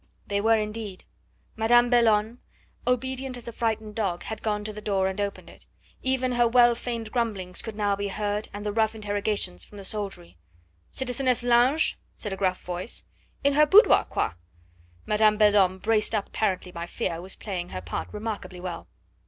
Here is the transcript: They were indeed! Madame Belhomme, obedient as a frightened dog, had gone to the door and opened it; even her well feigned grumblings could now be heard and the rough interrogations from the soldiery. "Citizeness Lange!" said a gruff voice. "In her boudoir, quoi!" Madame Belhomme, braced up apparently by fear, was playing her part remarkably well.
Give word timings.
They 0.25 0.41
were 0.41 0.57
indeed! 0.57 1.03
Madame 1.55 1.91
Belhomme, 1.91 2.39
obedient 2.87 3.37
as 3.37 3.47
a 3.47 3.53
frightened 3.53 3.93
dog, 3.93 4.23
had 4.23 4.41
gone 4.41 4.63
to 4.63 4.73
the 4.73 4.81
door 4.81 5.07
and 5.07 5.21
opened 5.21 5.47
it; 5.47 5.67
even 6.01 6.31
her 6.31 6.47
well 6.47 6.73
feigned 6.73 7.11
grumblings 7.11 7.61
could 7.61 7.75
now 7.75 7.95
be 7.95 8.07
heard 8.07 8.49
and 8.51 8.65
the 8.65 8.73
rough 8.73 8.95
interrogations 8.95 9.63
from 9.63 9.77
the 9.77 9.83
soldiery. 9.83 10.39
"Citizeness 10.91 11.43
Lange!" 11.43 11.97
said 12.15 12.33
a 12.33 12.35
gruff 12.35 12.63
voice. 12.63 13.03
"In 13.43 13.53
her 13.53 13.67
boudoir, 13.67 14.05
quoi!" 14.05 14.31
Madame 15.05 15.37
Belhomme, 15.37 15.77
braced 15.77 16.15
up 16.15 16.29
apparently 16.29 16.71
by 16.71 16.87
fear, 16.87 17.21
was 17.21 17.35
playing 17.35 17.69
her 17.69 17.79
part 17.79 18.07
remarkably 18.11 18.59
well. 18.59 18.87